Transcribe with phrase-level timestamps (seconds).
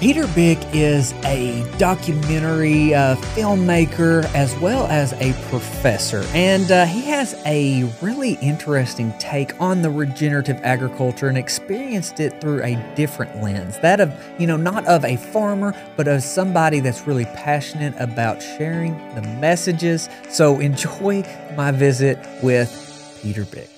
[0.00, 7.02] Peter Byck is a documentary uh, filmmaker as well as a professor, and uh, he
[7.02, 13.42] has a really interesting take on the regenerative agriculture and experienced it through a different
[13.42, 17.92] lens that of, you know, not of a farmer, but of somebody that's really passionate
[17.98, 20.08] about sharing the messages.
[20.28, 21.24] So enjoy
[21.56, 23.77] my visit with Peter Byck.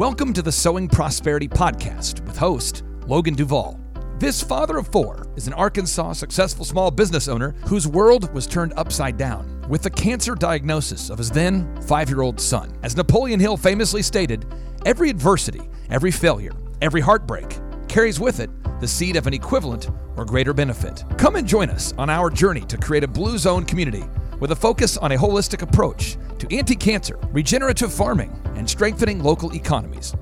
[0.00, 3.78] Welcome to the Sowing Prosperity Podcast with host Logan Duvall.
[4.18, 8.72] This father of four is an Arkansas successful small business owner whose world was turned
[8.78, 12.74] upside down with the cancer diagnosis of his then five year old son.
[12.82, 14.46] As Napoleon Hill famously stated,
[14.86, 18.48] every adversity, every failure, every heartbreak carries with it
[18.80, 21.04] the seed of an equivalent or greater benefit.
[21.18, 24.04] Come and join us on our journey to create a blue zone community
[24.40, 29.54] with a focus on a holistic approach to anti cancer, regenerative farming, and strengthening local
[29.54, 30.14] economies.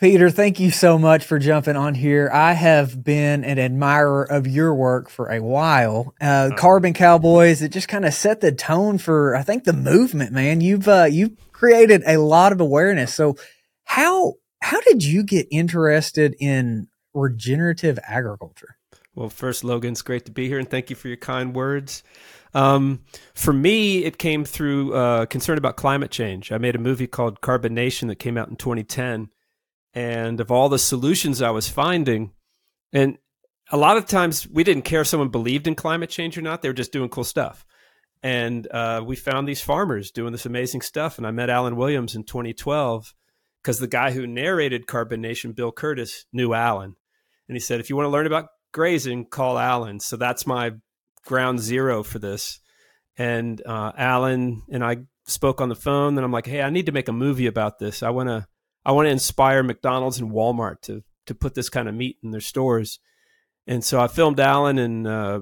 [0.00, 2.30] Peter, thank you so much for jumping on here.
[2.32, 6.14] I have been an admirer of your work for a while.
[6.18, 6.56] Uh, uh-huh.
[6.56, 10.62] Carbon Cowboys, it just kind of set the tone for, I think, the movement, man.
[10.62, 13.12] You've, uh, you've created a lot of awareness.
[13.12, 13.36] So
[13.84, 18.78] how, how did you get interested in regenerative agriculture?
[19.14, 22.02] Well, first, Logan, it's great to be here and thank you for your kind words.
[22.54, 23.00] Um,
[23.34, 26.52] for me, it came through uh, concern about climate change.
[26.52, 29.28] I made a movie called Carbon Nation that came out in 2010
[29.94, 32.32] and of all the solutions I was finding,
[32.92, 33.18] and
[33.70, 36.62] a lot of times we didn't care if someone believed in climate change or not;
[36.62, 37.64] they were just doing cool stuff.
[38.22, 41.16] And uh, we found these farmers doing this amazing stuff.
[41.16, 43.14] And I met Alan Williams in 2012
[43.62, 46.96] because the guy who narrated Carbon Nation, Bill Kurtis, knew Alan,
[47.48, 50.72] and he said, "If you want to learn about grazing, call Alan." So that's my
[51.24, 52.60] ground zero for this.
[53.16, 56.86] And uh, Alan and I spoke on the phone, and I'm like, "Hey, I need
[56.86, 58.02] to make a movie about this.
[58.02, 58.46] I want to."
[58.84, 62.30] I want to inspire McDonald's and Walmart to to put this kind of meat in
[62.30, 62.98] their stores.
[63.66, 65.40] And so I filmed Alan in uh,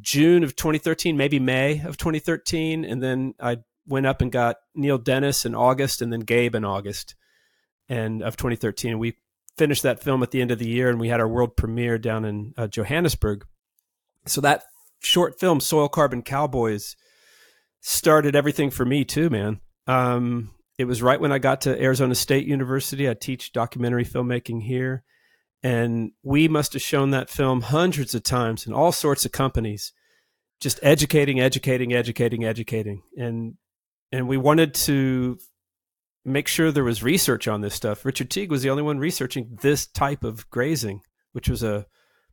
[0.00, 4.98] June of 2013, maybe May of 2013, and then I went up and got Neil
[4.98, 7.14] Dennis in August, and then Gabe in August,
[7.88, 8.98] and of 2013.
[8.98, 9.16] We
[9.56, 11.98] finished that film at the end of the year, and we had our world premiere
[11.98, 13.44] down in uh, Johannesburg.
[14.26, 14.64] So that
[15.00, 16.96] short film, Soil Carbon Cowboys,
[17.80, 19.60] started everything for me too, man.
[19.86, 23.08] Um, it was right when I got to Arizona State University.
[23.08, 25.04] I teach documentary filmmaking here.
[25.62, 29.92] And we must have shown that film hundreds of times in all sorts of companies,
[30.60, 33.02] just educating, educating, educating, educating.
[33.16, 33.54] And
[34.12, 35.38] and we wanted to
[36.24, 38.04] make sure there was research on this stuff.
[38.04, 41.00] Richard Teague was the only one researching this type of grazing,
[41.32, 41.86] which was a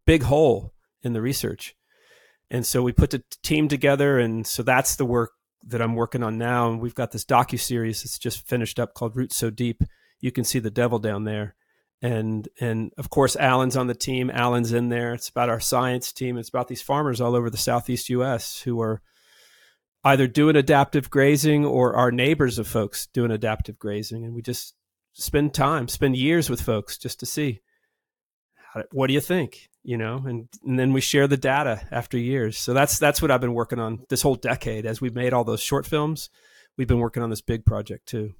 [0.05, 1.75] big hole in the research.
[2.49, 5.31] And so we put the team together, and so that's the work
[5.67, 8.93] that I'm working on now, and we've got this docu series that's just finished up
[8.93, 9.83] called Roots So Deep.
[10.19, 11.55] You can see the devil down there,
[12.01, 14.29] and and of course Alan's on the team.
[14.29, 15.13] Alan's in there.
[15.13, 16.37] It's about our science team.
[16.37, 18.61] It's about these farmers all over the southeast U.S.
[18.61, 19.01] who are
[20.03, 24.75] either doing adaptive grazing or our neighbors of folks doing adaptive grazing, and we just
[25.13, 27.61] spend time, spend years with folks just to see
[28.91, 32.57] what do you think you know and, and then we share the data after years.
[32.57, 34.85] So that's that's what i've been working on this whole decade.
[34.85, 36.29] As we've made all those short films
[36.77, 38.33] we've been working on this big project too.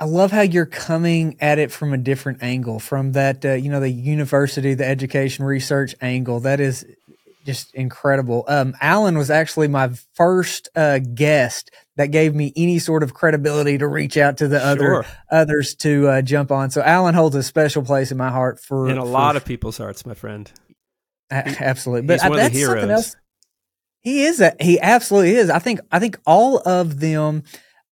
[0.00, 3.70] I love how you're coming at it from a different angle, from that uh, you
[3.70, 6.40] know the university, the education research angle.
[6.40, 6.84] That is
[7.44, 8.44] just incredible.
[8.48, 13.78] Um, Alan was actually my first uh, guest that gave me any sort of credibility
[13.78, 14.68] to reach out to the sure.
[14.68, 16.70] other others to uh, jump on.
[16.70, 19.44] So Alan holds a special place in my heart for in a for, lot of
[19.44, 20.50] people's hearts, my friend.
[21.30, 23.16] absolutely, but uh, that's something else.
[24.00, 25.50] He is a, he absolutely is.
[25.50, 27.44] I think I think all of them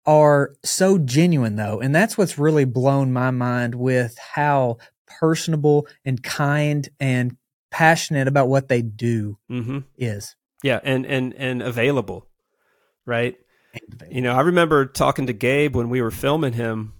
[0.04, 6.22] are so genuine though, and that's what's really blown my mind with how personable and
[6.22, 7.36] kind and
[7.72, 9.78] passionate about what they do mm-hmm.
[9.96, 10.36] is.
[10.62, 12.28] Yeah, and and and available,
[13.04, 13.34] right?
[14.08, 16.92] You know, I remember talking to Gabe when we were filming him,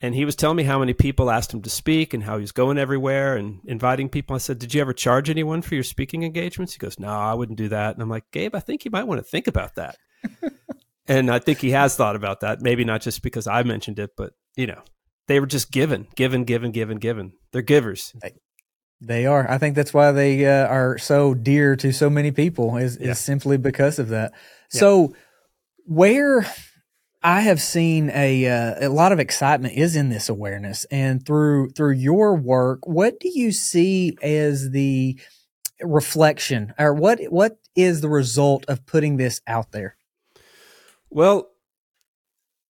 [0.00, 2.42] and he was telling me how many people asked him to speak and how he
[2.42, 4.36] was going everywhere and inviting people.
[4.36, 7.34] I said, "Did you ever charge anyone for your speaking engagements?" He goes, "No, I
[7.34, 9.74] wouldn't do that." And I'm like, "Gabe, I think you might want to think about
[9.74, 9.96] that."
[11.08, 12.60] and I think he has thought about that.
[12.60, 14.82] Maybe not just because I mentioned it, but you know,
[15.26, 17.32] they were just given, given, given, given, given.
[17.52, 18.12] They're givers.
[18.22, 18.34] They
[19.26, 19.48] are.
[19.48, 23.10] I think that's why they uh, are so dear to so many people is, yeah.
[23.10, 24.32] is simply because of that.
[24.72, 24.80] Yeah.
[24.80, 25.14] So
[25.84, 26.46] where
[27.22, 31.70] I have seen a uh, a lot of excitement is in this awareness, and through
[31.70, 35.18] through your work, what do you see as the
[35.80, 39.96] reflection, or what what is the result of putting this out there?
[41.10, 41.50] Well,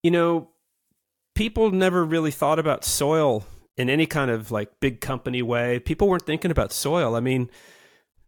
[0.03, 0.51] you know,
[1.35, 3.45] people never really thought about soil
[3.79, 5.79] in any kind of like big company way.
[5.79, 7.15] People weren't thinking about soil.
[7.15, 7.49] I mean,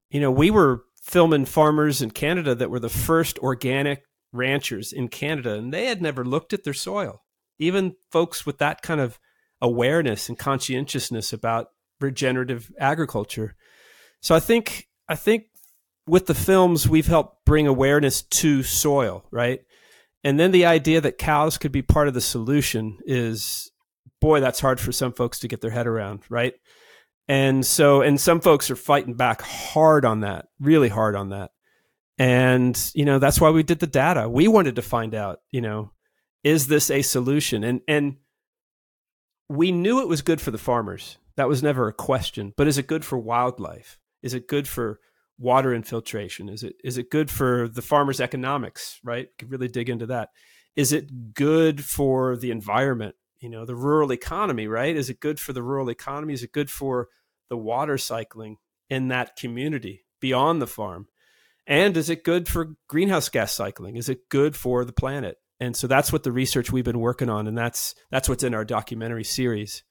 [0.09, 5.09] you know, we were filming farmers in Canada that were the first organic ranchers in
[5.09, 7.23] Canada, and they had never looked at their soil.
[7.59, 9.19] Even folks with that kind of
[9.61, 11.67] awareness and conscientiousness about
[12.01, 13.57] regenerative agriculture.
[14.23, 15.47] So I think I think
[16.07, 19.61] with the films we've helped bring awareness to soil, right?
[20.23, 23.70] And then the idea that cows could be part of the solution is
[24.21, 26.55] boy, that's hard for some folks to get their head around, right?
[27.29, 31.53] And so and some folks are fighting back hard on that, really hard on that.
[32.19, 34.29] And, you know, that's why we did the data.
[34.29, 35.93] We wanted to find out, you know,
[36.45, 37.65] is this a solution?
[37.65, 38.17] And and
[39.49, 41.19] we knew it was good for the farmers.
[41.37, 42.53] That was never a question.
[42.57, 43.99] But is it good for wildlife?
[44.23, 45.01] Is it good for
[45.39, 46.49] water infiltration?
[46.49, 49.01] Is it is it good for the farmers' economics?
[49.03, 49.29] Right?
[49.29, 50.29] We Could really dig into that.
[50.77, 53.15] Is it good for the environment?
[53.41, 54.95] You know, the rural economy, right?
[54.95, 56.35] Is it good for the rural economy?
[56.35, 57.09] Is it good for
[57.49, 58.59] the water cycling
[58.89, 61.09] in that community beyond the farm?
[61.67, 63.97] And is it good for greenhouse gas cycling?
[63.97, 65.39] Is it good for the planet?
[65.61, 68.55] And so that's what the research we've been working on, and that's that's what's in
[68.55, 69.83] our documentary series.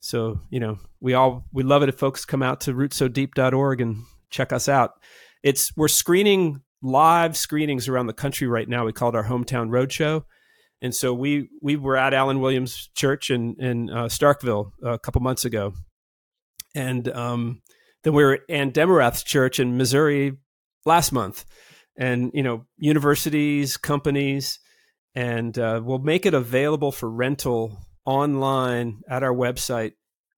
[0.00, 4.02] So you know, we all we love it if folks come out to rootsodeep.org and
[4.30, 4.94] check us out.
[5.42, 8.84] It's we're screening live screenings around the country right now.
[8.84, 10.24] We call it our hometown roadshow.
[10.84, 15.22] And so we we were at Alan Williams Church in in uh, Starkville a couple
[15.22, 15.72] months ago,
[16.74, 17.62] and um,
[18.02, 20.36] then we were at Ann Demarath's church in Missouri
[20.84, 21.46] last month,
[21.96, 24.60] and you know universities, companies,
[25.14, 29.92] and uh, we'll make it available for rental online at our website.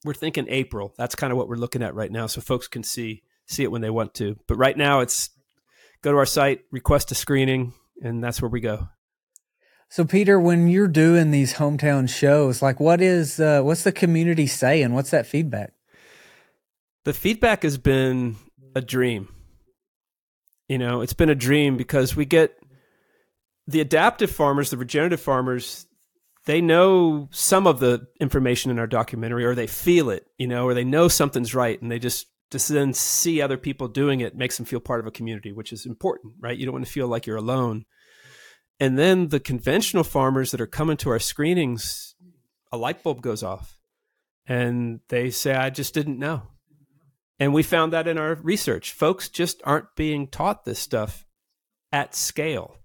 [0.05, 0.95] We're thinking April.
[0.97, 3.73] That's kind of what we're looking at right now, so folks can see see it
[3.73, 4.37] when they want to.
[4.47, 5.29] But right now, it's
[6.03, 8.87] go to our site, request a screening, and that's where we go.
[9.89, 14.47] So, Peter, when you're doing these hometown shows, like what is uh, what's the community
[14.47, 14.93] saying?
[14.93, 15.73] What's that feedback?
[17.05, 18.37] The feedback has been
[18.75, 19.29] a dream.
[20.69, 22.59] You know, it's been a dream because we get
[23.69, 25.87] the adaptive farmers, the regenerative farmers,
[26.47, 30.65] they know some of the information in our documentary or they feel it, you know,
[30.65, 34.37] or they know something's right and they just just then see other people doing it
[34.37, 36.57] makes them feel part of a community, which is important, right?
[36.57, 37.85] You don't want to feel like you're alone.
[38.79, 42.15] And then the conventional farmers that are coming to our screenings,
[42.71, 43.79] a light bulb goes off
[44.47, 46.43] and they say, I just didn't know.
[47.39, 48.93] And we found that in our research.
[48.93, 51.27] Folks just aren't being taught this stuff
[51.93, 52.77] at scale.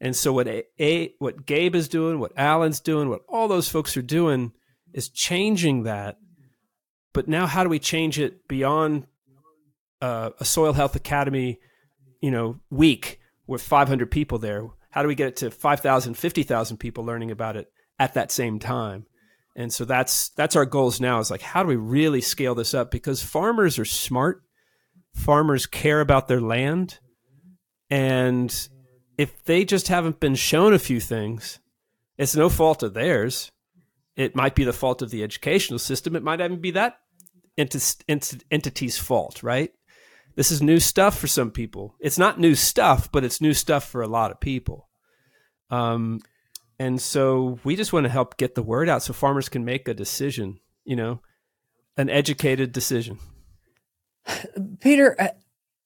[0.00, 3.68] And so what a, a, what Gabe is doing, what Alan's doing, what all those
[3.68, 4.52] folks are doing
[4.92, 6.18] is changing that.
[7.12, 9.06] But now how do we change it beyond
[10.02, 11.60] uh, a soil health academy,
[12.20, 14.68] you know, week with 500 people there?
[14.96, 18.58] How do we get it to 5,000, 50,000 people learning about it at that same
[18.58, 19.04] time?
[19.54, 22.72] And so that's that's our goals now is like how do we really scale this
[22.72, 24.40] up because farmers are smart.
[25.14, 26.98] Farmers care about their land
[27.90, 28.68] and
[29.18, 31.58] if they just haven't been shown a few things,
[32.16, 33.52] it's no fault of theirs.
[34.16, 36.16] It might be the fault of the educational system.
[36.16, 36.96] It might even be that
[37.58, 39.72] ent- ent- entity's fault, right?
[40.36, 41.96] This is new stuff for some people.
[42.00, 44.85] It's not new stuff, but it's new stuff for a lot of people.
[45.70, 46.20] Um,
[46.78, 49.88] and so we just want to help get the word out so farmers can make
[49.88, 51.20] a decision, you know,
[51.96, 53.18] an educated decision.
[54.80, 55.28] Peter, uh,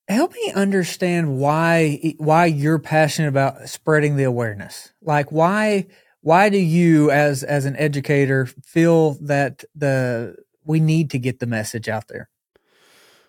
[0.08, 4.92] help me understand why why you're passionate about spreading the awareness.
[5.02, 5.86] Like why
[6.22, 11.46] why do you as as an educator feel that the we need to get the
[11.46, 12.28] message out there?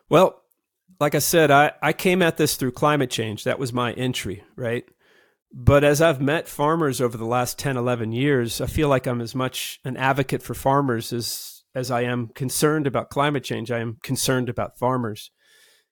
[0.09, 0.41] Well,
[0.99, 3.43] like I said, I, I came at this through climate change.
[3.43, 4.85] That was my entry, right?
[5.53, 9.19] But as I've met farmers over the last 10, 11 years, I feel like I'm
[9.21, 13.69] as much an advocate for farmers as, as I am concerned about climate change.
[13.69, 15.29] I am concerned about farmers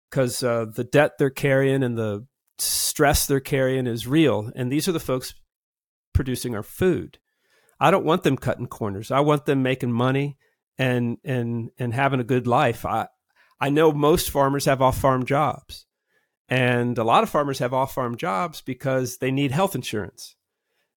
[0.09, 2.25] because uh, the debt they're carrying and the
[2.57, 4.49] stress they're carrying is real.
[4.55, 5.33] And these are the folks
[6.13, 7.19] producing our food.
[7.79, 9.11] I don't want them cutting corners.
[9.11, 10.37] I want them making money
[10.77, 12.85] and and and having a good life.
[12.85, 13.07] I
[13.59, 15.85] I know most farmers have off farm jobs.
[16.49, 20.35] And a lot of farmers have off farm jobs because they need health insurance,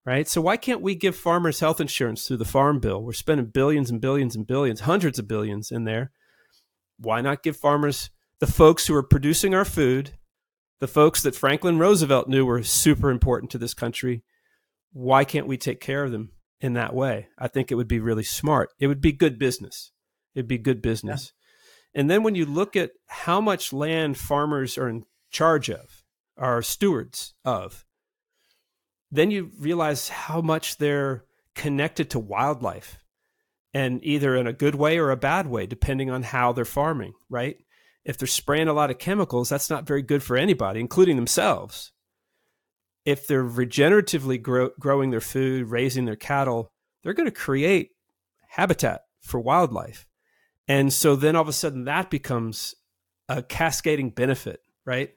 [0.05, 0.27] right?
[0.27, 3.03] So why can't we give farmers health insurance through the farm bill?
[3.03, 6.11] We're spending billions and billions and billions, hundreds of billions in there.
[6.99, 10.13] Why not give farmers the folks who are producing our food,
[10.81, 14.23] the folks that Franklin Roosevelt knew were super important to this country?
[14.93, 16.31] why can't we take care of them
[16.61, 17.29] in that way?
[17.39, 18.71] I think it would be really smart.
[18.79, 19.93] It would be good business.
[20.35, 21.33] It'd be good business.
[21.95, 22.01] Yeah.
[22.01, 26.05] And then when you look at how much land farmers are in charge of,
[26.37, 27.85] are stewards of,
[29.11, 31.25] then you realize how much they're
[31.55, 32.99] connected to wildlife
[33.75, 37.13] and either in a good way or a bad way, depending on how they're farming,
[37.29, 37.57] right?
[38.05, 41.93] If they're spraying a lot of chemicals, that's not very good for anybody, including themselves.
[43.05, 46.73] If they're regeneratively grow, growing their food, raising their cattle,
[47.03, 47.91] they're going to create
[48.49, 50.07] habitat for wildlife.
[50.69, 52.75] And so then all of a sudden that becomes
[53.29, 55.11] a cascading benefit, right?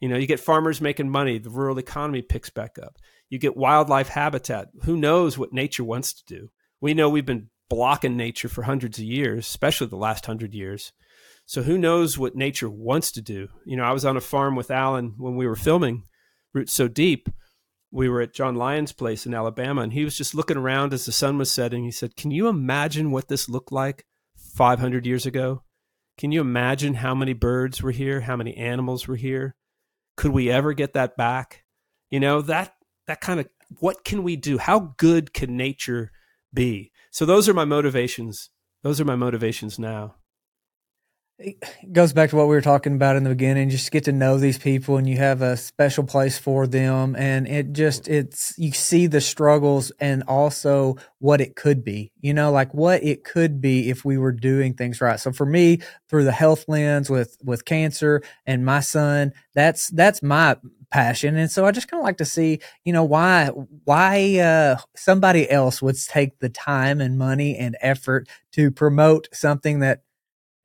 [0.00, 2.98] You know, you get farmers making money, the rural economy picks back up.
[3.28, 4.68] You get wildlife habitat.
[4.84, 6.50] Who knows what nature wants to do?
[6.80, 10.92] We know we've been blocking nature for hundreds of years, especially the last hundred years.
[11.44, 13.48] So who knows what nature wants to do?
[13.64, 16.04] You know, I was on a farm with Alan when we were filming
[16.54, 17.28] Roots So Deep.
[17.90, 21.06] We were at John Lyon's place in Alabama, and he was just looking around as
[21.06, 21.84] the sun was setting.
[21.84, 24.04] He said, Can you imagine what this looked like
[24.36, 25.62] 500 years ago?
[26.18, 28.20] Can you imagine how many birds were here?
[28.20, 29.56] How many animals were here?
[30.18, 31.64] Could we ever get that back?
[32.10, 32.74] You know, that
[33.06, 33.48] that kind of
[33.78, 34.58] what can we do?
[34.58, 36.10] How good can nature
[36.52, 36.92] be?
[37.10, 38.50] So those are my motivations.
[38.82, 40.16] Those are my motivations now
[41.38, 44.12] it goes back to what we were talking about in the beginning just get to
[44.12, 47.14] know these people and you have a special place for them.
[47.16, 52.34] And it just it's you see the struggles and also what it could be you
[52.34, 55.20] know like what it could be if we were doing things right.
[55.20, 60.22] So for me through the health lens with with cancer and my son that's that's
[60.22, 60.56] my
[60.90, 61.36] passion.
[61.36, 63.46] And so i just kind of like to see you know why
[63.84, 69.80] why uh, somebody else would take the time and money and effort to promote something
[69.80, 70.02] that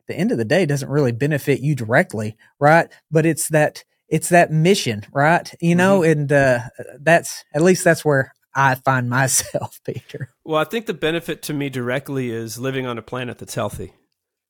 [0.07, 2.91] the end of the day doesn't really benefit you directly, right?
[3.11, 5.51] But it's that it's that mission, right?
[5.61, 6.19] You know, mm-hmm.
[6.19, 6.59] and uh,
[6.99, 10.33] that's at least that's where I find myself, Peter.
[10.43, 13.93] Well, I think the benefit to me directly is living on a planet that's healthy,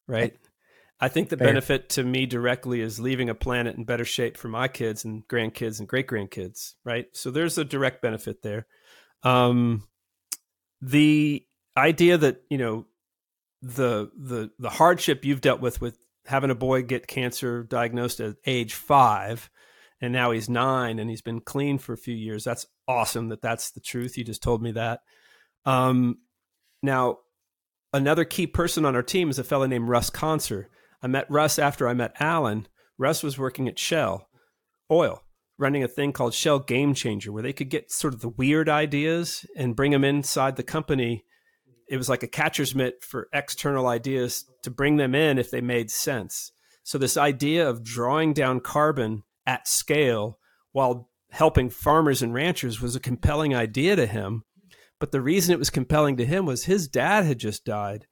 [0.08, 0.36] right?
[1.00, 1.48] I think the Fair.
[1.48, 5.28] benefit to me directly is leaving a planet in better shape for my kids and
[5.28, 7.08] grandkids and great grandkids, right?
[7.12, 8.68] So there's a direct benefit there.
[9.24, 9.86] Um,
[10.82, 11.46] the
[11.76, 12.86] idea that you know
[13.64, 18.36] the the the hardship you've dealt with with having a boy get cancer diagnosed at
[18.46, 19.50] age five
[20.02, 22.44] and now he's nine and he's been clean for a few years.
[22.44, 24.18] That's awesome that that's the truth.
[24.18, 25.00] You just told me that.
[25.66, 26.18] Um,
[26.82, 27.20] now
[27.94, 30.66] another key person on our team is a fellow named russ conser.
[31.02, 32.68] I met russ after i met alan.
[32.98, 34.28] Russ was working at shell
[34.92, 35.24] oil
[35.58, 38.68] running a thing called shell game changer where they could get sort of the weird
[38.68, 41.24] ideas and bring them inside the company
[41.94, 45.62] it was like a catcher's mitt for external ideas to bring them in if they
[45.62, 46.52] made sense.
[46.82, 50.40] So this idea of drawing down carbon at scale
[50.72, 54.44] while helping farmers and ranchers was a compelling idea to him.
[55.00, 58.08] But the reason it was compelling to him was his dad had just died.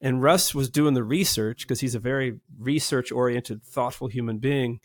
[0.00, 4.78] And Russ was doing the research because he's a very research oriented, thoughtful human being.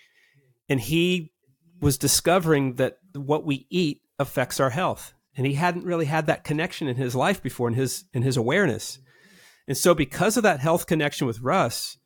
[0.68, 1.34] And he
[1.80, 6.44] was discovering that what we eat affects our health and he hadn't really had that
[6.44, 9.00] connection in his life before in his in his awareness.
[9.70, 11.98] And so because of that health connection with russ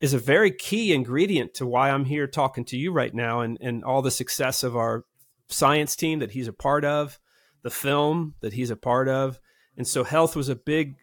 [0.00, 3.58] is a very key ingredient to why i'm here talking to you right now and
[3.60, 5.04] and all the success of our
[5.48, 7.18] science team that he's a part of
[7.64, 9.40] the film that he's a part of.
[9.76, 10.94] And so health was a big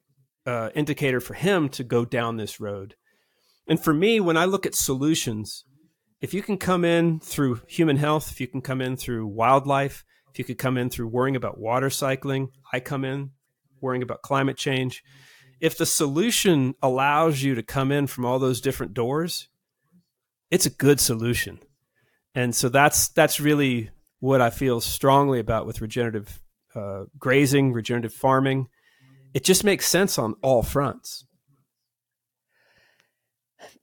[0.46, 2.96] uh, indicator for him to go down this road.
[3.68, 5.66] And for me when i look at solutions
[6.22, 10.06] if you can come in through human health if you can come in through wildlife
[10.36, 13.32] if you could come in through worrying about water cycling, I come in
[13.80, 15.02] worrying about climate change.
[15.62, 19.48] If the solution allows you to come in from all those different doors,
[20.52, 21.60] it's a good solution.
[22.34, 26.42] And so that's that's really what I feel strongly about with regenerative
[26.76, 28.68] uh, grazing, regenerative farming.
[29.34, 31.26] It just makes sense on all fronts.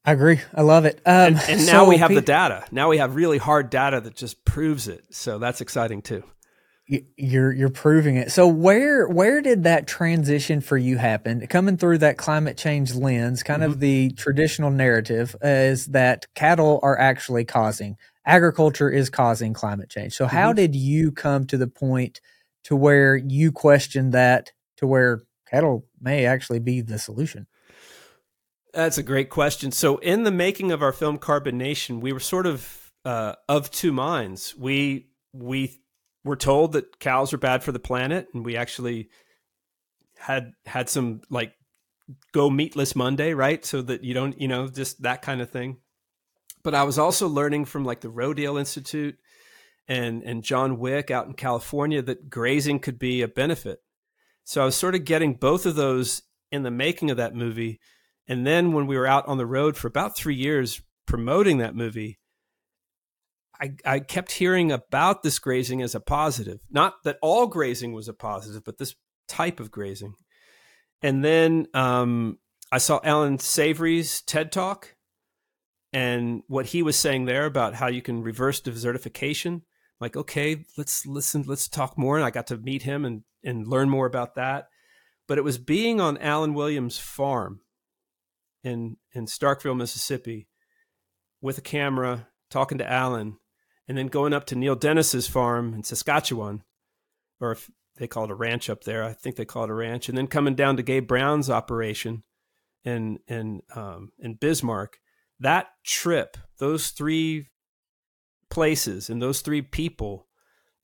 [0.04, 0.40] I agree.
[0.52, 0.96] I love it.
[1.06, 2.66] Um, and, and, now so we have Pete, the data.
[2.70, 5.02] Now we have really hard data that just proves it.
[5.12, 6.24] So that's exciting too
[6.86, 8.32] you're you're proving it.
[8.32, 11.46] So where where did that transition for you happen?
[11.46, 13.72] Coming through that climate change lens, kind mm-hmm.
[13.72, 20.14] of the traditional narrative is that cattle are actually causing agriculture is causing climate change.
[20.14, 20.56] So how mm-hmm.
[20.56, 22.20] did you come to the point
[22.64, 27.46] to where you question that to where cattle may actually be the solution?
[28.72, 29.70] That's a great question.
[29.70, 33.70] So in the making of our film Carbon Nation, we were sort of uh, of
[33.70, 34.54] two minds.
[34.56, 35.81] We we
[36.24, 39.10] we're told that cows are bad for the planet, and we actually
[40.18, 41.52] had had some like
[42.32, 43.64] go meatless Monday, right?
[43.64, 45.78] So that you don't, you know, just that kind of thing.
[46.62, 49.18] But I was also learning from like the Rodale Institute
[49.88, 53.80] and and John Wick out in California that grazing could be a benefit.
[54.44, 57.80] So I was sort of getting both of those in the making of that movie.
[58.28, 61.74] And then when we were out on the road for about three years promoting that
[61.74, 62.18] movie,
[63.62, 66.58] I, I kept hearing about this grazing as a positive.
[66.68, 68.96] Not that all grazing was a positive, but this
[69.28, 70.14] type of grazing.
[71.00, 72.38] And then um,
[72.72, 74.96] I saw Allan Savory's TED Talk
[75.92, 79.62] and what he was saying there about how you can reverse desertification.
[80.00, 82.16] Like, okay, let's listen, let's talk more.
[82.16, 84.68] And I got to meet him and, and learn more about that.
[85.28, 87.60] But it was being on Alan Williams' farm
[88.64, 90.48] in in Starkville, Mississippi,
[91.40, 93.38] with a camera, talking to Alan,
[93.88, 96.62] and then going up to Neil Dennis's farm in Saskatchewan,
[97.40, 99.74] or if they call it a ranch up there, I think they call it a
[99.74, 102.22] ranch, and then coming down to Gabe Brown's operation
[102.84, 104.98] in in um, in Bismarck.
[105.40, 107.48] That trip, those three
[108.48, 110.28] places and those three people,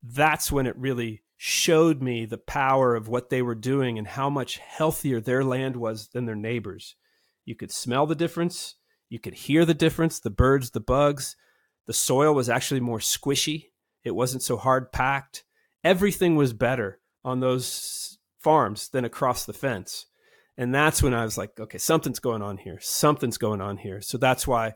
[0.03, 4.29] that's when it really showed me the power of what they were doing and how
[4.29, 6.97] much healthier their land was than their neighbors.
[7.45, 8.75] You could smell the difference,
[9.09, 11.37] you could hear the difference, the birds, the bugs.
[11.89, 13.71] The soil was actually more squishy,
[14.05, 15.43] it wasn't so hard packed.
[15.83, 20.07] Everything was better on those farms than across the fence.
[20.57, 22.79] And that's when I was like, okay, something's going on here.
[22.81, 24.01] Something's going on here.
[24.01, 24.75] So that's why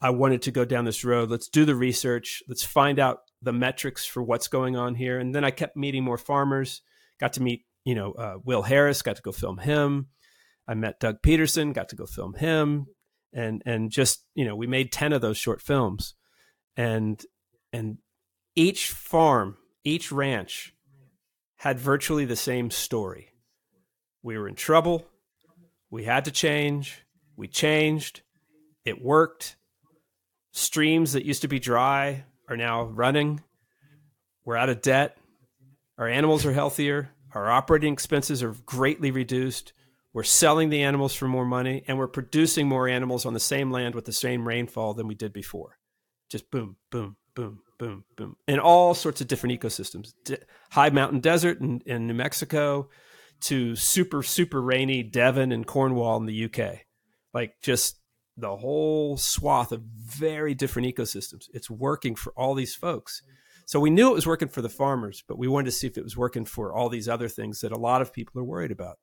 [0.00, 1.30] I wanted to go down this road.
[1.30, 2.42] Let's do the research.
[2.48, 5.18] Let's find out the metrics for what's going on here.
[5.18, 6.82] And then I kept meeting more farmers.
[7.18, 9.02] Got to meet, you know, uh, Will Harris.
[9.02, 10.08] Got to go film him.
[10.68, 11.72] I met Doug Peterson.
[11.72, 12.86] Got to go film him.
[13.32, 16.14] And and just you know, we made ten of those short films,
[16.76, 17.24] and
[17.72, 17.98] and
[18.54, 20.74] each farm, each ranch,
[21.56, 23.32] had virtually the same story.
[24.22, 25.06] We were in trouble.
[25.90, 27.04] We had to change.
[27.36, 28.22] We changed.
[28.84, 29.56] It worked.
[30.52, 33.42] Streams that used to be dry are now running.
[34.44, 35.16] We're out of debt.
[35.98, 37.10] Our animals are healthier.
[37.34, 39.72] Our operating expenses are greatly reduced.
[40.12, 43.72] We're selling the animals for more money and we're producing more animals on the same
[43.72, 45.78] land with the same rainfall than we did before.
[46.34, 48.36] Just boom, boom, boom, boom, boom.
[48.48, 50.14] In all sorts of different ecosystems.
[50.72, 52.88] High mountain desert in, in New Mexico
[53.42, 56.80] to super, super rainy Devon and Cornwall in the UK.
[57.32, 58.00] Like just
[58.36, 61.44] the whole swath of very different ecosystems.
[61.54, 63.22] It's working for all these folks.
[63.64, 65.96] So we knew it was working for the farmers, but we wanted to see if
[65.96, 68.72] it was working for all these other things that a lot of people are worried
[68.72, 68.98] about.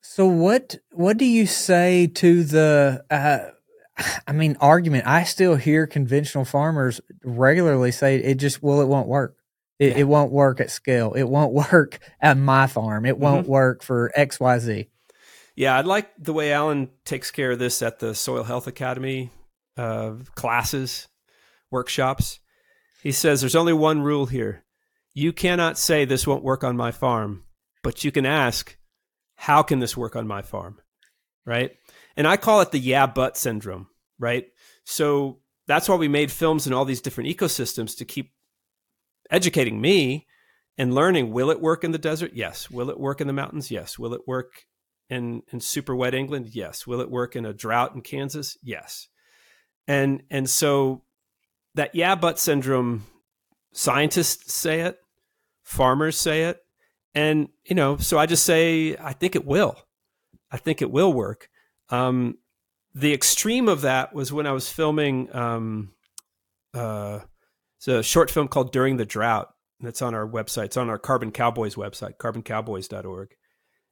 [0.00, 3.52] So what what do you say to the uh,
[4.26, 5.06] I mean argument?
[5.06, 9.36] I still hear conventional farmers regularly say it just well it won't work.
[9.78, 9.98] It, yeah.
[9.98, 11.12] it won't work at scale.
[11.14, 13.06] It won't work at my farm.
[13.06, 13.52] It won't mm-hmm.
[13.52, 14.88] work for X Y Z.
[15.56, 19.30] Yeah, I like the way Alan takes care of this at the Soil Health Academy
[19.76, 21.06] uh, classes,
[21.70, 22.40] workshops.
[23.02, 24.64] He says there's only one rule here.
[25.12, 27.44] You cannot say this won't work on my farm,
[27.84, 28.76] but you can ask,
[29.36, 30.80] how can this work on my farm?
[31.46, 31.76] Right.
[32.16, 33.88] And I call it the yeah, but syndrome.
[34.18, 34.46] Right.
[34.84, 38.32] So that's why we made films in all these different ecosystems to keep
[39.30, 40.26] educating me
[40.76, 42.32] and learning will it work in the desert?
[42.34, 42.70] Yes.
[42.70, 43.70] Will it work in the mountains?
[43.70, 43.98] Yes.
[43.98, 44.64] Will it work
[45.08, 46.50] in in super wet England?
[46.54, 46.86] Yes.
[46.86, 48.58] Will it work in a drought in Kansas?
[48.62, 49.08] Yes.
[49.86, 51.02] And and so
[51.74, 53.04] that yeah but syndrome
[53.72, 54.98] scientists say it,
[55.62, 56.60] farmers say it,
[57.14, 59.76] and you know, so I just say I think it will.
[60.50, 61.48] I think it will work.
[61.90, 62.38] Um,
[62.94, 65.92] the extreme of that was when I was filming um,
[66.72, 67.20] uh,
[67.78, 69.50] it's a short film called During the Drought.
[69.80, 70.66] That's on our website.
[70.66, 73.34] It's on our Carbon Cowboys website, carboncowboys.org.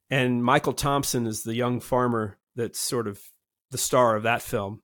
[0.09, 3.19] And Michael Thompson is the young farmer that's sort of
[3.69, 4.81] the star of that film.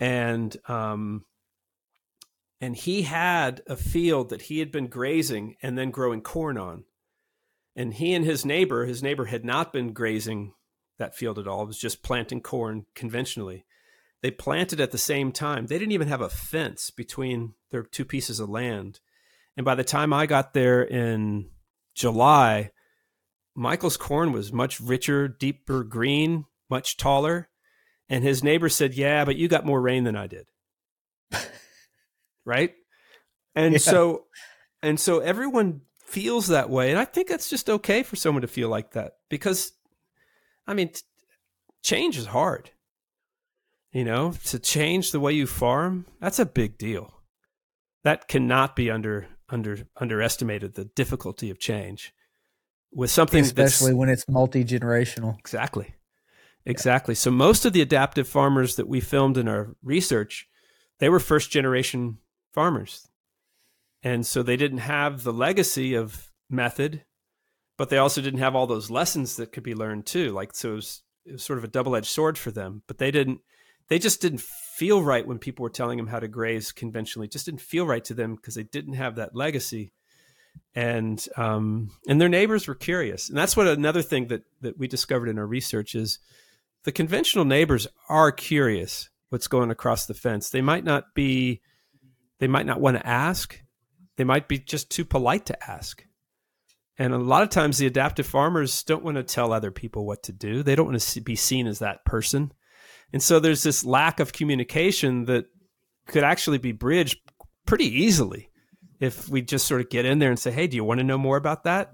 [0.00, 1.26] And um,
[2.60, 6.84] and he had a field that he had been grazing and then growing corn on.
[7.76, 10.54] And he and his neighbor, his neighbor had not been grazing
[11.02, 11.62] that field at all.
[11.62, 13.66] It was just planting corn conventionally.
[14.22, 15.66] They planted at the same time.
[15.66, 19.00] They didn't even have a fence between their two pieces of land.
[19.56, 21.50] And by the time I got there in
[21.94, 22.70] July,
[23.54, 27.48] Michael's corn was much richer, deeper green, much taller.
[28.08, 30.46] And his neighbor said, Yeah, but you got more rain than I did.
[32.46, 32.74] right?
[33.54, 33.78] And yeah.
[33.78, 34.24] so
[34.82, 36.90] and so everyone feels that way.
[36.90, 39.72] And I think that's just okay for someone to feel like that because
[40.66, 41.02] I mean t-
[41.82, 42.70] change is hard.
[43.92, 47.12] You know, to change the way you farm, that's a big deal.
[48.04, 52.14] That cannot be under under underestimated the difficulty of change
[52.90, 55.94] with something especially when it's multi-generational exactly
[56.64, 57.18] exactly yeah.
[57.18, 60.48] so most of the adaptive farmers that we filmed in our research
[61.02, 62.18] they were first generation
[62.52, 63.08] farmers.
[64.04, 67.04] And so they didn't have the legacy of method,
[67.82, 70.30] but they also didn't have all those lessons that could be learned too.
[70.30, 72.98] Like, so it was, it was sort of a double edged sword for them, but
[72.98, 73.40] they didn't,
[73.88, 77.24] they just didn't feel right when people were telling them how to graze conventionally.
[77.24, 79.90] It just didn't feel right to them because they didn't have that legacy.
[80.76, 83.28] And, um, and their neighbors were curious.
[83.28, 86.20] And that's what another thing that, that we discovered in our research is
[86.84, 90.50] the conventional neighbors are curious what's going across the fence.
[90.50, 91.62] They might not be,
[92.38, 93.60] they might not want to ask.
[94.18, 96.06] They might be just too polite to ask.
[97.02, 100.22] And a lot of times the adaptive farmers don't want to tell other people what
[100.22, 100.62] to do.
[100.62, 102.52] They don't want to be seen as that person.
[103.12, 105.46] And so there's this lack of communication that
[106.06, 107.18] could actually be bridged
[107.66, 108.50] pretty easily
[109.00, 111.04] if we just sort of get in there and say, "Hey, do you want to
[111.04, 111.92] know more about that?"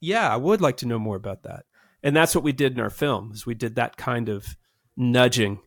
[0.00, 1.66] Yeah, I would like to know more about that.
[2.02, 3.30] And that's what we did in our film.
[3.32, 4.56] Is we did that kind of
[4.96, 5.60] nudging.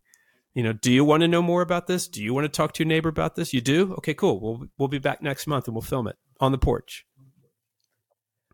[0.54, 2.10] You know, do you want to know more about this?
[2.10, 3.54] Do you want to talk to your neighbor about this?
[3.54, 3.94] You do?
[4.00, 4.42] Okay, cool.
[4.42, 7.06] We'll we'll be back next month and we'll film it on the porch.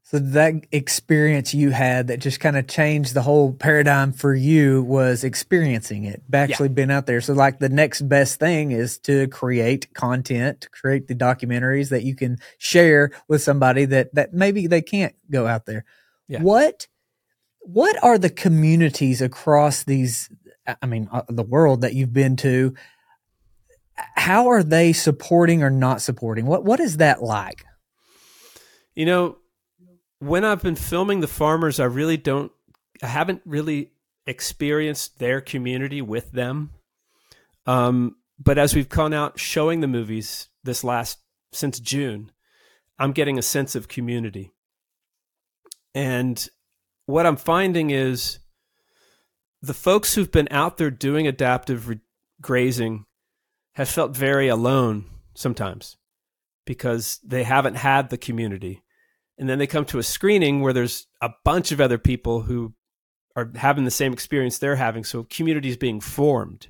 [0.04, 4.84] So that experience you had that just kind of changed the whole paradigm for you
[4.84, 6.74] was experiencing it, actually yeah.
[6.74, 7.22] being out there.
[7.22, 12.04] So like the next best thing is to create content, to create the documentaries that
[12.04, 15.86] you can share with somebody that that maybe they can't go out there.
[16.28, 16.42] Yeah.
[16.42, 16.88] What
[17.60, 20.30] what are the communities across these
[20.82, 22.74] I mean uh, the world that you've been to
[24.16, 26.46] how are they supporting or not supporting?
[26.46, 27.64] What what is that like?
[28.96, 29.38] You know,
[30.22, 32.52] when I've been filming the farmers, I really don't,
[33.02, 33.92] I haven't really
[34.28, 36.70] experienced their community with them.
[37.66, 41.18] Um, but as we've gone out showing the movies this last,
[41.52, 42.32] since June,
[43.00, 44.52] I'm getting a sense of community.
[45.96, 46.48] And
[47.08, 48.38] what I'm finding is
[49.60, 52.00] the folks who've been out there doing adaptive re-
[52.40, 53.06] grazing
[53.74, 55.98] have felt very alone sometimes
[56.64, 58.84] because they haven't had the community
[59.42, 62.76] and then they come to a screening where there's a bunch of other people who
[63.36, 65.04] are having the same experience they're having.
[65.04, 66.68] So communities being formed.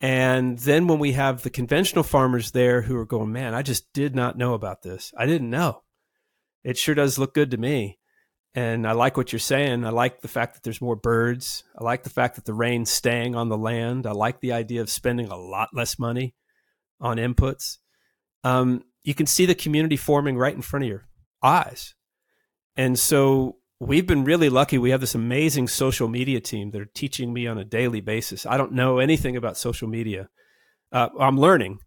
[0.00, 3.92] And then when we have the conventional farmers there who are going man i just
[3.92, 5.12] did not know about this.
[5.18, 5.82] I didn't know.
[6.62, 7.98] It sure does look good to me.
[8.54, 9.84] And i like what you're saying.
[9.84, 11.64] I like the fact that there's more birds.
[11.76, 14.06] I like the fact that the rain's staying on the land.
[14.06, 16.36] I like the idea of spending a lot less money
[17.00, 17.78] on inputs.
[18.44, 21.00] Um, you can see the community forming right in front of you
[21.44, 21.94] eyes.
[22.76, 24.78] And so we've been really lucky.
[24.78, 28.46] We have this amazing social media team that are teaching me on a daily basis.
[28.46, 30.28] I don't know anything about social media.
[30.90, 31.78] Uh, I'm learning.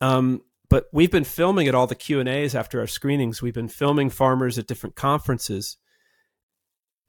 [0.00, 3.42] Um, but we've been filming at all the Q and A's after our screenings.
[3.42, 5.76] We've been filming farmers at different conferences,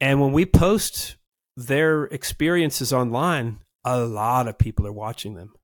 [0.00, 1.16] and when we post
[1.56, 5.54] their experiences online, a lot of people are watching them.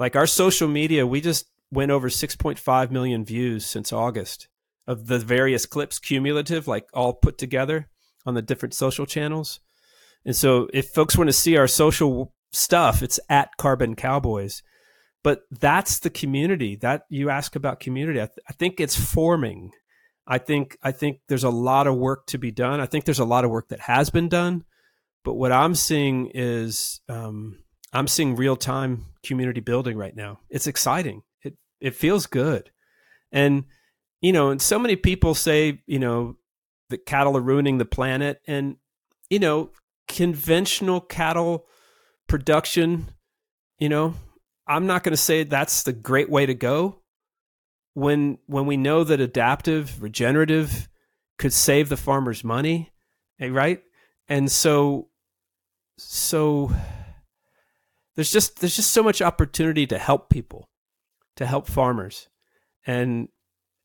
[0.00, 4.48] Like our social media, we just went over 6.5 million views since August
[4.86, 7.88] of the various clips cumulative, like all put together
[8.26, 9.60] on the different social channels.
[10.24, 14.62] And so if folks want to see our social stuff, it's at Carbon Cowboys.
[15.24, 18.20] But that's the community that you ask about community.
[18.20, 19.70] I, th- I think it's forming.
[20.26, 22.80] I think I think there's a lot of work to be done.
[22.80, 24.64] I think there's a lot of work that has been done,
[25.24, 27.58] but what I'm seeing is um,
[27.92, 30.40] I'm seeing real time community building right now.
[30.48, 31.22] It's exciting.
[31.42, 32.70] It it feels good,
[33.30, 33.64] and
[34.22, 36.36] you know, and so many people say, you know,
[36.88, 38.40] that cattle are ruining the planet.
[38.46, 38.76] And,
[39.28, 39.70] you know,
[40.06, 41.66] conventional cattle
[42.28, 43.08] production,
[43.78, 44.14] you know,
[44.66, 47.00] I'm not going to say that's the great way to go.
[47.94, 50.88] When when we know that adaptive, regenerative
[51.36, 52.90] could save the farmers money,
[53.38, 53.82] eh, right?
[54.28, 55.08] And so
[55.98, 56.72] so
[58.14, 60.70] there's just there's just so much opportunity to help people,
[61.36, 62.28] to help farmers.
[62.86, 63.28] And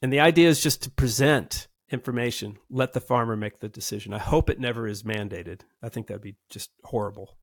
[0.02, 4.14] and the idea is just to present information, let the farmer make the decision.
[4.14, 5.62] I hope it never is mandated.
[5.82, 7.38] I think that'd be just horrible.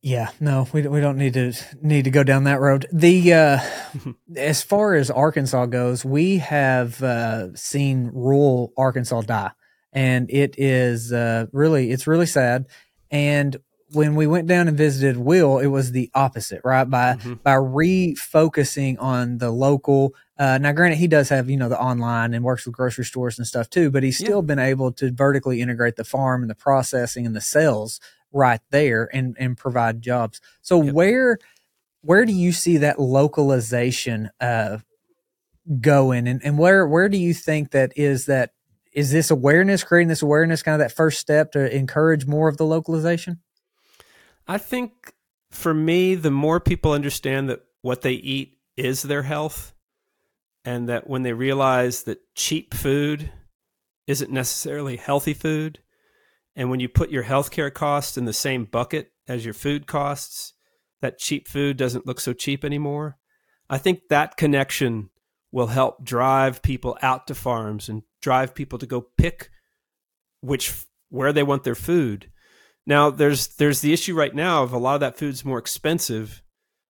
[0.00, 2.86] Yeah, no, we we don't need to need to go down that road.
[2.92, 3.58] The uh,
[4.36, 9.50] as far as Arkansas goes, we have uh, seen rural Arkansas die,
[9.92, 12.66] and it is uh, really it's really sad.
[13.10, 13.56] And
[13.92, 16.88] when we went down and visited Will, it was the opposite, right?
[16.88, 17.34] By mm-hmm.
[17.34, 20.14] by refocusing on the local.
[20.38, 23.38] Uh, now, granted, he does have you know the online and works with grocery stores
[23.38, 24.46] and stuff too, but he's still yeah.
[24.46, 28.00] been able to vertically integrate the farm and the processing and the sales
[28.32, 30.40] right there and and provide jobs.
[30.60, 30.94] So yep.
[30.94, 31.38] where
[32.02, 34.78] where do you see that localization uh,
[35.80, 38.52] going, and and where where do you think that is that
[38.92, 42.56] is this awareness creating this awareness kind of that first step to encourage more of
[42.56, 43.40] the localization?
[44.46, 45.12] I think
[45.50, 49.74] for me, the more people understand that what they eat is their health,
[50.66, 53.30] and that when they realize that cheap food
[54.06, 55.78] isn't necessarily healthy food,
[56.56, 60.54] and when you put your healthcare costs in the same bucket as your food costs,
[61.00, 63.16] that cheap food doesn't look so cheap anymore.
[63.70, 65.10] I think that connection
[65.52, 69.50] will help drive people out to farms and drive people to go pick
[70.40, 72.30] which where they want their food.
[72.86, 76.42] Now there's there's the issue right now of a lot of that food's more expensive,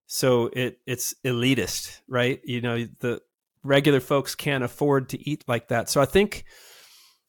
[0.05, 2.39] so it it's elitist, right?
[2.43, 3.21] You know, the
[3.63, 5.89] regular folks can't afford to eat like that.
[5.89, 6.45] So I think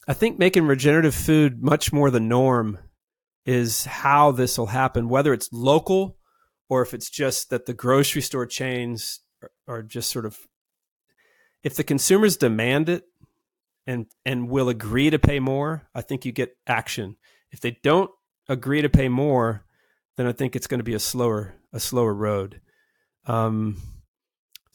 [0.06, 2.78] I think making regenerative food much more the norm
[3.44, 6.16] is how this will happen, whether it's local
[6.68, 9.20] or if it's just that the grocery store chains
[9.66, 10.38] are, just sort of
[11.62, 13.04] if the consumers demand it
[13.86, 17.16] and and will agree to pay more, I think you get action.
[17.50, 18.10] If they don't
[18.48, 19.64] agree to pay more,
[20.16, 22.60] then I think it's going to be a slower a slower road.
[23.26, 23.76] Um,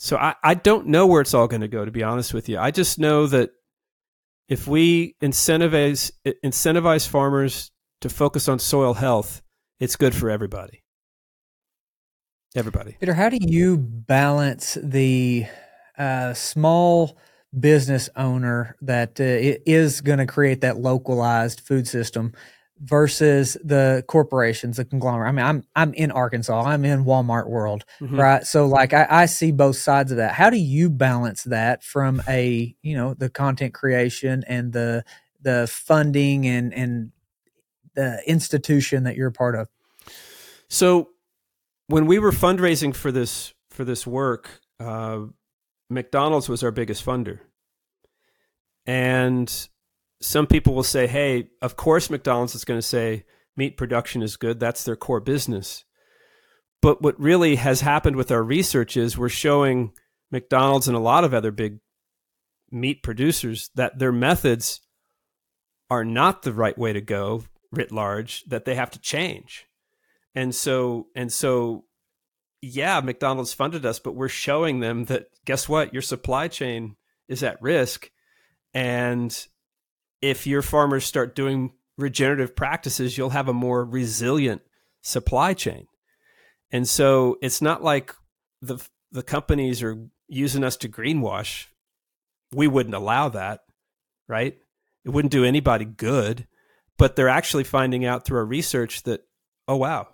[0.03, 1.85] so I, I don't know where it's all going to go.
[1.85, 3.51] To be honest with you, I just know that
[4.49, 6.11] if we incentivize
[6.43, 9.41] incentivize farmers to focus on soil health,
[9.79, 10.83] it's good for everybody.
[12.53, 12.97] Everybody.
[12.99, 15.45] Peter, how do you balance the
[15.97, 17.17] uh, small
[17.57, 22.33] business owner that uh, is going to create that localized food system
[22.79, 25.29] versus the corporations, the conglomerate.
[25.29, 26.63] I mean, I'm I'm in Arkansas.
[26.63, 28.19] I'm in Walmart world, mm-hmm.
[28.19, 28.43] right?
[28.43, 30.33] So like I, I see both sides of that.
[30.33, 35.03] How do you balance that from a you know the content creation and the
[35.41, 37.12] the funding and and
[37.95, 39.69] the institution that you're a part of?
[40.67, 41.09] So
[41.88, 45.21] when we were fundraising for this for this work, uh,
[45.89, 47.39] McDonald's was our biggest funder.
[48.86, 49.69] And
[50.23, 53.25] some people will say, hey, of course, McDonald's is going to say
[53.57, 54.59] meat production is good.
[54.59, 55.83] That's their core business.
[56.81, 59.91] But what really has happened with our research is we're showing
[60.31, 61.79] McDonald's and a lot of other big
[62.71, 64.81] meat producers that their methods
[65.89, 69.65] are not the right way to go writ large, that they have to change.
[70.36, 71.86] And so, and so
[72.62, 75.91] yeah, McDonald's funded us, but we're showing them that guess what?
[75.91, 76.95] Your supply chain
[77.27, 78.09] is at risk.
[78.73, 79.47] And
[80.23, 84.62] if your farmers start doing regenerative practices, you'll have a more resilient
[85.01, 85.86] supply chain.
[86.71, 88.15] And so it's not like
[88.62, 88.79] the
[89.12, 91.65] the companies are using us to greenwash.
[92.53, 93.65] We wouldn't allow that,
[94.29, 94.57] right?
[95.03, 96.47] It wouldn't do anybody good,
[96.97, 99.25] but they're actually finding out through our research that
[99.67, 100.07] oh wow,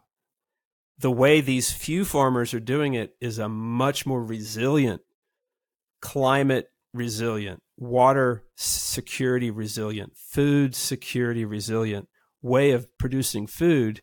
[0.97, 5.03] the way these few farmers are doing it is a much more resilient,
[6.01, 12.09] climate resilient, water security resilient, food security resilient
[12.41, 14.01] way of producing food.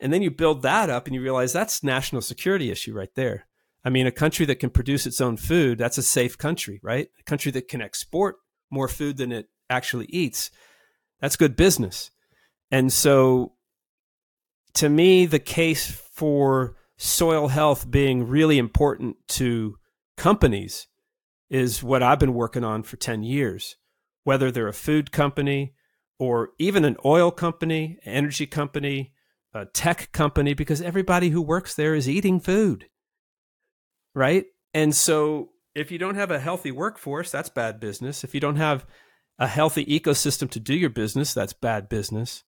[0.00, 3.46] And then you build that up and you realize that's national security issue right there.
[3.84, 7.08] I mean, a country that can produce its own food, that's a safe country, right?
[7.18, 8.36] A country that can export
[8.70, 10.50] more food than it actually eats,
[11.20, 12.10] that's good business.
[12.70, 13.52] And so
[14.74, 19.76] to me, the case for soil health being really important to
[20.16, 20.86] companies
[21.50, 23.76] is what I've been working on for 10 years.
[24.24, 25.74] Whether they're a food company
[26.18, 29.12] or even an oil company, energy company,
[29.52, 32.86] a tech company, because everybody who works there is eating food.
[34.14, 34.46] Right.
[34.74, 38.22] And so if you don't have a healthy workforce, that's bad business.
[38.22, 38.86] If you don't have
[39.38, 42.44] a healthy ecosystem to do your business, that's bad business.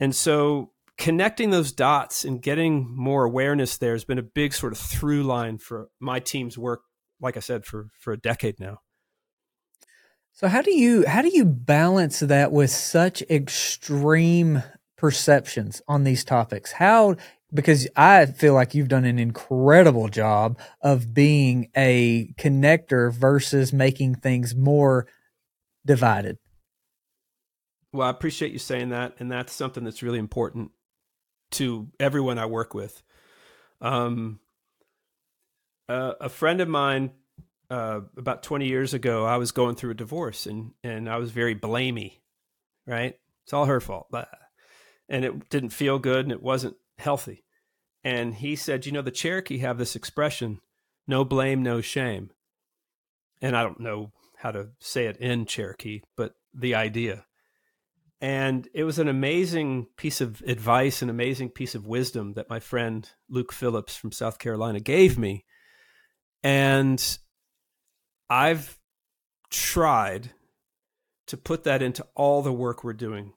[0.00, 4.72] And so connecting those dots and getting more awareness there has been a big sort
[4.72, 6.82] of through line for my team's work
[7.20, 8.78] like i said for for a decade now.
[10.32, 14.62] So how do you how do you balance that with such extreme
[14.96, 16.72] perceptions on these topics?
[16.72, 17.16] How
[17.52, 24.14] because i feel like you've done an incredible job of being a connector versus making
[24.14, 25.06] things more
[25.84, 26.38] divided.
[27.92, 30.70] Well i appreciate you saying that and that's something that's really important
[31.52, 33.02] to everyone I work with.
[33.80, 34.40] Um,
[35.90, 37.10] uh, a friend of mine,
[37.68, 41.30] uh, about 20 years ago, I was going through a divorce and, and I was
[41.32, 42.18] very blamey,
[42.86, 43.14] right?
[43.44, 44.08] It's all her fault.
[45.08, 47.44] And it didn't feel good and it wasn't healthy.
[48.04, 50.60] And he said, you know, the Cherokee have this expression,
[51.06, 52.30] no blame, no shame.
[53.42, 57.24] And I don't know how to say it in Cherokee, but the idea.
[58.20, 62.60] And it was an amazing piece of advice, an amazing piece of wisdom that my
[62.60, 65.44] friend Luke Phillips from South Carolina gave me.
[66.42, 67.18] And
[68.28, 68.78] I've
[69.50, 70.30] tried
[71.26, 73.32] to put that into all the work we're doing.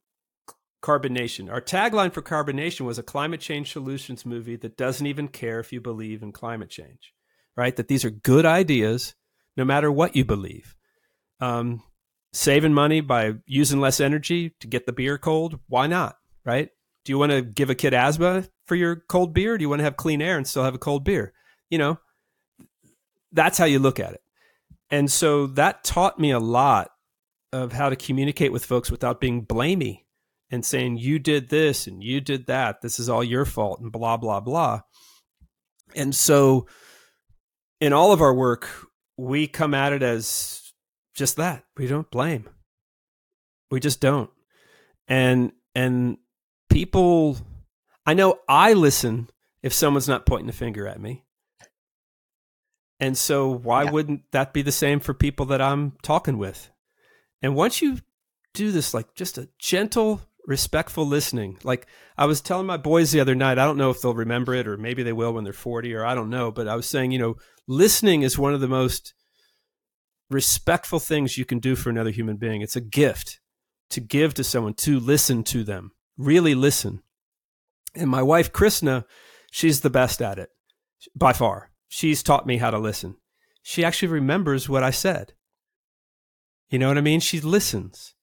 [0.81, 1.49] Carbon Nation.
[1.49, 5.59] Our tagline for Carbon Nation was a climate change solutions movie that doesn't even care
[5.59, 7.13] if you believe in climate change.
[7.55, 7.75] right?
[7.75, 9.15] That these are good ideas,
[9.55, 10.75] no matter what you believe.
[11.39, 11.83] Um,
[12.33, 16.69] saving money by using less energy to get the beer cold, why not, right?
[17.05, 19.57] Do you want to give a kid asthma for your cold beer?
[19.57, 21.33] do you want to have clean air and still have a cold beer?
[21.69, 21.99] You know,
[23.33, 24.21] that's how you look at it.
[24.89, 26.91] And so that taught me a lot
[27.51, 30.01] of how to communicate with folks without being blamey
[30.51, 32.81] and saying, you did this and you did that.
[32.81, 34.81] This is all your fault and blah, blah, blah.
[35.95, 36.67] And so
[37.81, 38.69] in all of our work,
[39.17, 40.73] we come at it as
[41.15, 41.63] just that.
[41.77, 42.49] We don't blame.
[43.71, 44.29] We just don't.
[45.07, 46.17] And, and
[46.69, 47.37] people,
[48.05, 49.29] I know I listen
[49.61, 51.22] if someone's not pointing the finger at me.
[52.99, 53.91] And so why yeah.
[53.91, 56.69] wouldn't that be the same for people that I'm talking with?
[57.41, 57.99] And once you
[58.53, 63.19] do this, like just a gentle, respectful listening, like I was telling my boys the
[63.19, 65.53] other night, I don't know if they'll remember it or maybe they will when they're
[65.53, 67.35] 40 or I don't know, but I was saying, you know,
[67.67, 69.13] listening is one of the most
[70.29, 72.61] respectful things you can do for another human being.
[72.61, 73.39] It's a gift
[73.89, 77.03] to give to someone, to listen to them, really listen.
[77.95, 79.05] And my wife, Krishna,
[79.51, 80.49] she's the best at it
[81.15, 83.15] by far she's taught me how to listen.
[83.61, 85.33] She actually remembers what I said.
[86.71, 87.19] You know what I mean?
[87.19, 88.15] She listens.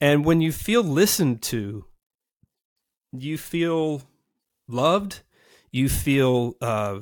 [0.00, 1.84] And when you feel listened to,
[3.12, 4.02] you feel
[4.66, 5.20] loved,
[5.70, 6.98] you feel uh,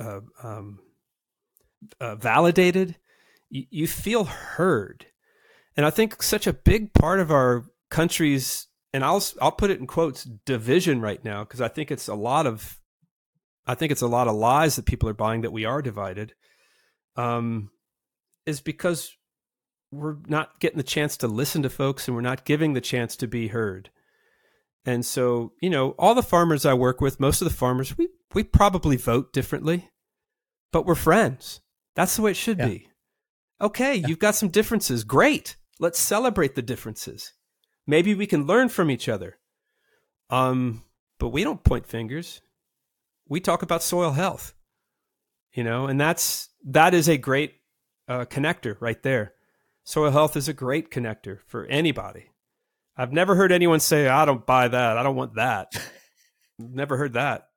[0.00, 0.78] uh, um,
[2.00, 2.96] uh, validated,
[3.50, 5.04] you, you feel heard.
[5.76, 9.80] And I think such a big part of our country's, and I'll, I'll put it
[9.80, 12.78] in quotes, division right now, because I think it's a lot of
[13.66, 16.34] I think it's a lot of lies that people are buying that we are divided,
[17.16, 17.70] um,
[18.46, 19.16] is because
[19.90, 23.16] we're not getting the chance to listen to folks and we're not giving the chance
[23.16, 23.90] to be heard.
[24.84, 28.08] And so, you know, all the farmers I work with, most of the farmers, we,
[28.34, 29.90] we probably vote differently,
[30.72, 31.60] but we're friends.
[31.96, 32.66] That's the way it should yeah.
[32.66, 32.88] be.
[33.60, 34.06] Okay, yeah.
[34.06, 35.02] you've got some differences.
[35.02, 35.56] Great.
[35.80, 37.32] Let's celebrate the differences.
[37.86, 39.38] Maybe we can learn from each other.
[40.30, 40.84] Um,
[41.18, 42.40] but we don't point fingers
[43.28, 44.54] we talk about soil health,
[45.52, 47.54] you know, and that's that is a great
[48.08, 49.34] uh, connector right there.
[49.84, 52.30] Soil health is a great connector for anybody.
[52.96, 54.98] I've never heard anyone say, "I don't buy that.
[54.98, 55.72] I don't want that."
[56.58, 57.48] never heard that.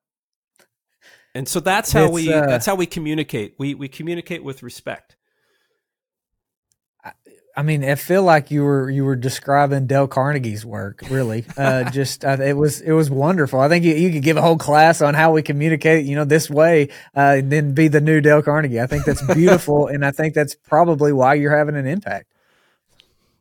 [1.34, 3.54] And so that's how it's, we uh, that's how we communicate.
[3.58, 5.16] We we communicate with respect.
[7.56, 11.02] I mean, I feel like you were you were describing Dale Carnegie's work.
[11.10, 13.60] Really, uh, just uh, it was it was wonderful.
[13.60, 16.24] I think you, you could give a whole class on how we communicate, you know,
[16.24, 18.80] this way, uh, and then be the new Dale Carnegie.
[18.80, 22.32] I think that's beautiful, and I think that's probably why you're having an impact.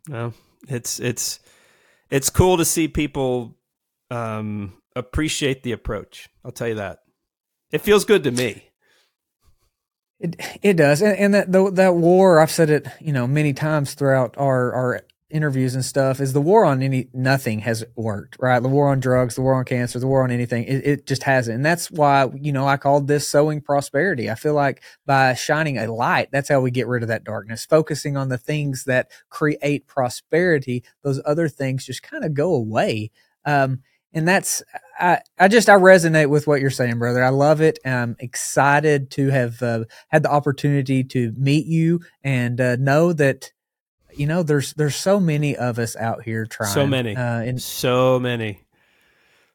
[0.07, 0.33] No,
[0.67, 1.39] it's it's
[2.09, 3.55] it's cool to see people
[4.09, 6.29] um, appreciate the approach.
[6.43, 6.99] I'll tell you that.
[7.71, 8.68] It feels good to me.
[10.19, 13.53] It it does, and, and that the, that war I've said it you know many
[13.53, 18.35] times throughout our our interviews and stuff is the war on any nothing has worked
[18.39, 18.59] right?
[18.61, 21.23] The war on drugs the war on cancer the war on anything it, it just
[21.23, 21.55] hasn't.
[21.55, 24.29] And that's why you know i called this sowing prosperity.
[24.29, 27.65] I feel like by shining a light that's how we get rid of that darkness.
[27.65, 33.11] Focusing on the things that create prosperity those other things just kind of go away.
[33.45, 34.63] Um, and that's
[34.99, 37.23] I, I just I resonate with what you're saying, brother.
[37.23, 37.79] I love it.
[37.85, 43.51] I'm excited to have uh, had the opportunity to meet you and uh, know that
[44.13, 46.73] you know there's there's so many of us out here trying.
[46.73, 48.63] So many, uh, and so many.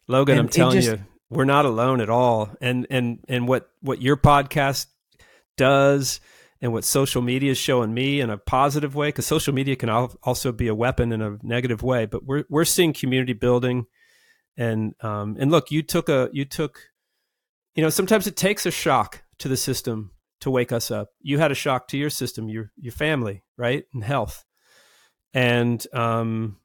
[0.07, 2.51] Logan, I'm telling just, you, we're not alone at all.
[2.61, 4.87] And and and what what your podcast
[5.57, 6.21] does
[6.61, 9.91] and what social media is showing me in a positive way because social media can
[9.91, 13.87] also be a weapon in a negative way but we're we're seeing community building
[14.57, 16.81] and um, and look, you took a you took,
[17.75, 21.09] you know, sometimes it takes a shock to the system to wake us up.
[21.21, 24.45] You had a shock to your system, your your family, right, and health,
[25.33, 26.59] and um,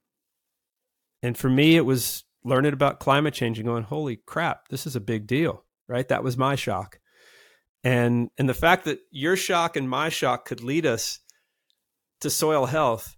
[1.24, 4.96] and for me, it was learning about climate change and going, holy crap, this is
[4.96, 6.08] a big deal, right?
[6.08, 7.00] That was my shock,
[7.84, 11.20] and and the fact that your shock and my shock could lead us
[12.22, 13.16] to soil health,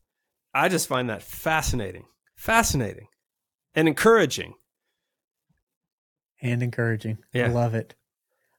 [0.54, 2.06] I just find that fascinating,
[2.36, 3.08] fascinating,
[3.76, 4.54] and encouraging
[6.42, 7.20] and encouraging.
[7.34, 7.46] Yeah.
[7.46, 7.96] I love it.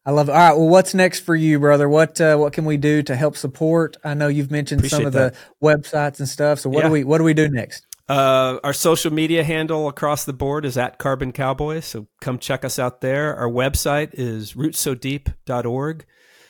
[0.05, 0.33] I love it.
[0.33, 0.57] All right.
[0.57, 1.89] Well, what's next for you, brother?
[1.89, 3.97] What uh, what can we do to help support?
[4.03, 5.35] I know you've mentioned Appreciate some of that.
[5.35, 6.59] the websites and stuff.
[6.59, 6.89] So what yeah.
[6.89, 7.87] do we what do we do next?
[8.09, 11.80] Uh, our social media handle across the board is at Carbon Cowboy.
[11.80, 13.37] So come check us out there.
[13.37, 16.05] Our website is rootsodeep.org.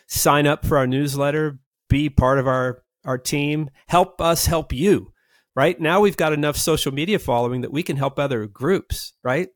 [0.06, 1.58] Sign up for our newsletter.
[1.90, 3.68] Be part of our our team.
[3.86, 5.12] Help us help you.
[5.54, 9.12] Right now, we've got enough social media following that we can help other groups.
[9.22, 9.50] Right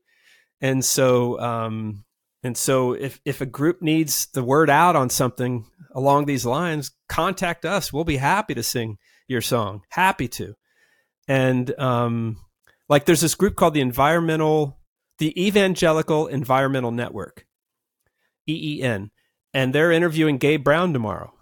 [0.60, 2.04] and so, um,
[2.42, 6.92] And so if, if a group needs the word out on something along these lines,
[7.08, 7.92] contact us.
[7.92, 9.82] We'll be happy to sing your song.
[9.88, 10.54] Happy to.
[11.26, 12.36] And um,
[12.88, 14.78] like there's this group called the Environmental,
[15.18, 17.46] the Evangelical Environmental Network,
[18.48, 19.10] EEN,
[19.52, 21.32] and they're interviewing Gabe Brown tomorrow.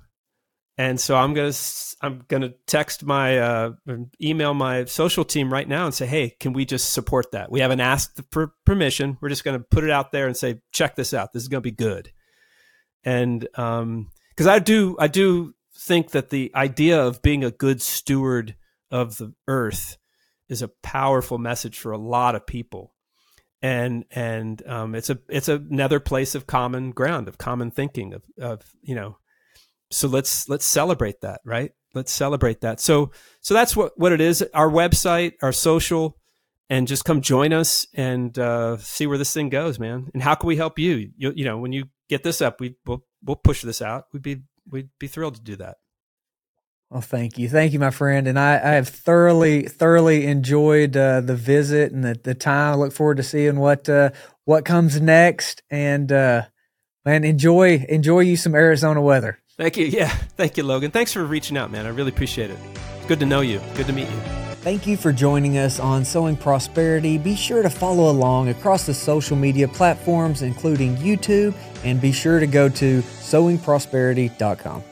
[0.76, 1.52] And so I'm gonna
[2.00, 3.72] I'm gonna text my uh,
[4.20, 7.50] email my social team right now and say, hey, can we just support that?
[7.50, 9.16] We haven't asked for permission.
[9.20, 11.32] We're just gonna put it out there and say, check this out.
[11.32, 12.10] This is gonna be good.
[13.04, 14.08] And because um,
[14.48, 18.56] I do I do think that the idea of being a good steward
[18.90, 19.96] of the earth
[20.48, 22.94] is a powerful message for a lot of people
[23.64, 28.22] and and um, it's a it's another place of common ground of common thinking of
[28.38, 29.16] of you know
[29.91, 31.72] so let's let's celebrate that right?
[31.95, 32.80] Let's celebrate that.
[32.80, 34.45] So so that's what what it is.
[34.55, 36.18] Our website our social
[36.70, 40.11] and just come join us and uh, see where this thing goes man.
[40.14, 41.11] And how can we help you?
[41.16, 44.07] You, you know when you get this up we we'll, we'll push this out.
[44.12, 45.76] We'd be we'd be thrilled to do that.
[46.91, 51.22] Well, thank you, thank you, my friend, and I, I have thoroughly, thoroughly enjoyed uh,
[51.22, 52.74] the visit and the, the time.
[52.74, 54.11] I look forward to seeing what uh,
[54.45, 56.43] what comes next, and uh,
[57.05, 59.41] man, enjoy enjoy you some Arizona weather.
[59.57, 59.86] Thank you.
[59.86, 60.09] Yeah.
[60.36, 60.90] Thank you, Logan.
[60.90, 61.86] Thanks for reaching out, man.
[61.86, 62.59] I really appreciate it.
[63.07, 63.61] Good to know you.
[63.74, 64.20] Good to meet you.
[64.64, 67.18] Thank you for joining us on Sowing Prosperity.
[67.18, 72.40] Be sure to follow along across the social media platforms, including YouTube, and be sure
[72.40, 74.82] to go to sowingprosperity.com.